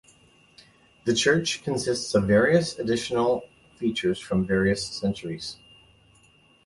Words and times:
The 1.05 1.13
church 1.13 1.61
consists 1.61 2.15
of 2.15 2.23
various 2.23 2.79
additional 2.79 3.47
features 3.77 4.19
from 4.19 4.47
various 4.47 4.83
centuries. 4.83 5.57